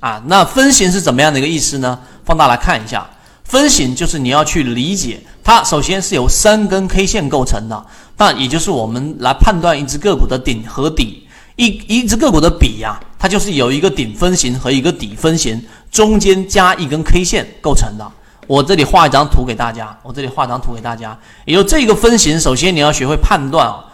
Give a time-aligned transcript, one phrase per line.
[0.00, 0.22] 啊。
[0.26, 1.98] 那分型是怎么样的一个意思呢？
[2.24, 3.08] 放大来看一下，
[3.44, 11.26] 分型就是你要去理解它，首先是由三根 K 线构成的，那也就是我们来判断一只个股的顶和底。
[11.56, 18.12] 一一只个股的底呀，它就是有一个顶分型和一个底分型，中间加一根 K 线构成的。
[18.46, 23.84] 我这里画一张图给大家，我这里画张图给大家，也就这个分型，首先你要学会判断啊。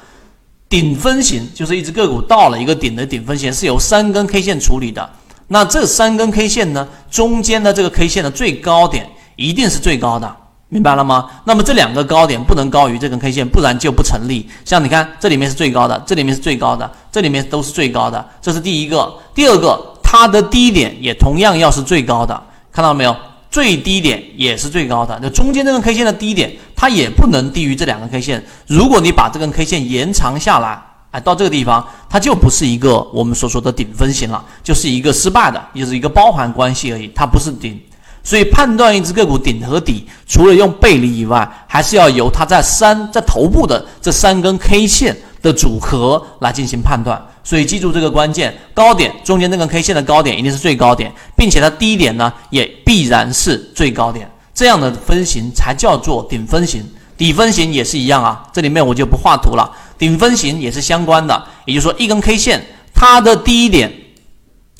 [0.68, 5.08] 顶分型就是一只个股到了一个顶的顶分型，是由三根 K 线处理的。
[5.48, 10.36] 那这三根 K 线呢，中间的这个 K 线的最高点一定是最高的，
[10.68, 11.30] 明白了吗？
[11.44, 14.48] 那么这两个高点不能高于这根 K 线，不然就不成立。
[14.64, 19.12] 像你看，这里面是最高的，这里面是最高的，这里面都是最高的，这是第一个。
[19.34, 23.16] 第二个，它的低点也同样要是最高的，看到没有？
[23.48, 28.44] 最低点也是最高的，那中间这根 K 线的低点，它也不能低于这两根 K 线。
[28.66, 30.78] 如果你把这根 K 线延长下来，
[31.20, 37.80] 到这个地方，它就不是一个我们所说的顶分型了，就是一个失败的，也是一个包含关系而已，它不是顶。
[38.22, 47.24] 所以判断一只个股顶和底，除了用背离以外，还是要由它在三在头部的这三根 K 线的组合来进行判断。
[47.44, 56.84] 所以记住这个关键，高点中间那根 K 线的高点一定是最高点，并且它低点呢也必然是最高点，这样的分型才叫做顶分型。
[57.16, 59.70] 底分型也是一样啊，这里面我就不画图了。
[59.98, 63.92] 顶分型也是相关的，也就是说一根 K 线它的低点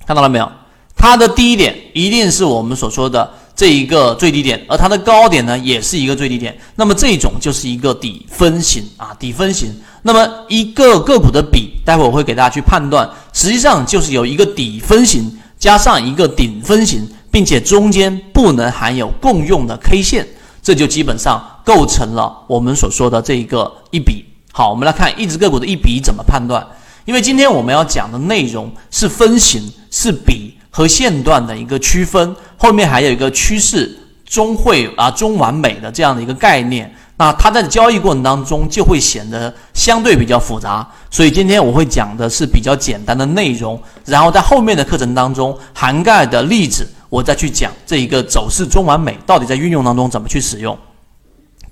[0.07, 0.51] 看到了没有？
[0.97, 3.31] 它的低点一定是我们所说的。
[3.57, 6.55] 这一个最低点，而它的高点呢，也是一个最低点。
[6.75, 9.75] 那么这种就是一个底分型啊，底分型。
[10.03, 20.29] 那么一个个股的比，待会我会给大家去判断，实际上就是有一个底分型加上一个顶分型，并且中间不能含有共用的 K 线，
[20.63, 24.26] 这就基本上构成了我们所说的这一个一笔。
[24.59, 26.67] 好，我们来看一只个股的一笔怎么判断。
[27.05, 30.57] 因为今天我们要讲的内容是分型，是比。
[30.71, 50.77] 和线段的一个区分，后面还有一个趋势中会啊中完美的这样的一个概念，那它在交易过程当中就会显得相对比较复杂，所以今天我会讲的是比较简单的内容，然后在后面的课程当中涵盖的例子，我再去讲这一个走势中完美到底在运用当中怎么去使用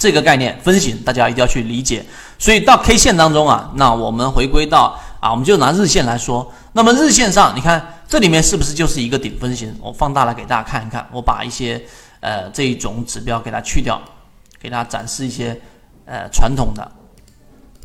[0.04, 2.04] 这个概念分型，大家一定要去理解。
[2.38, 7.90] 所以到 K 线当中啊，那我们回归到啊，我们就拿日线来说，那么日线上你看。
[8.06, 9.74] 这里面是不是就是一个顶分型？
[9.80, 11.04] 我放大来给大家看一看。
[11.10, 11.82] 我把一些
[12.20, 14.00] 呃这一种指标给它去掉，
[14.60, 15.58] 给大家展示一些
[16.04, 16.92] 呃传统的。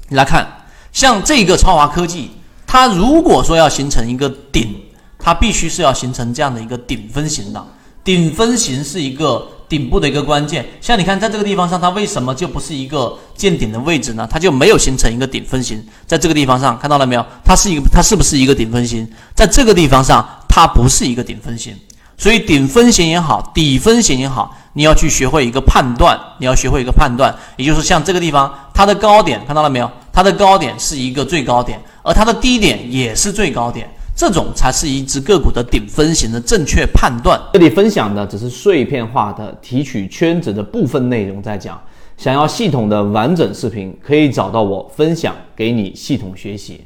[0.10, 0.46] 你来看，
[0.92, 2.32] 像这个超华科技，
[2.68, 4.76] 它如果说要形成一个顶，
[5.18, 7.66] 它必须是要形成这样的一个顶分型的。
[8.04, 9.48] 顶分型是一个。
[9.70, 14.28] 顶部的一个关键，像你看，在这个地方上，它为什么就不是一个见顶的位置呢？
[14.28, 15.82] 它就没有形成一个顶分型。
[16.08, 17.24] 在这个地方上看到了没有？
[17.46, 19.08] 它是一个，它是不是一个顶分型？
[19.36, 21.76] 在这个地方上，它不是一个顶分型。
[22.18, 29.90] 所以顶分型也好，底分型也好，你要去学会一个判断，你要学会一个判断，也就是像这个地方，它的高点看到了没有？
[30.12, 33.90] 它的高点是一个最高点，而它的低点也是最高点。
[34.20, 37.40] 这种才是一只个股的顶分型的正确判断。
[37.54, 41.82] 这里分享的只是碎片化的提取圈子的部分内容，在讲。
[42.18, 46.84] 想要系统的完整视频，可以找到我分享给你系统学习。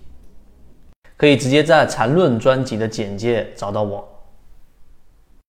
[1.18, 4.08] 可以直接在缠论专辑的简介找到我。